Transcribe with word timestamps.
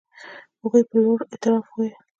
هغوی 0.61 0.83
په 0.89 0.95
لوړ 1.03 1.19
اعتراف 1.31 1.65
وویل. 1.69 1.93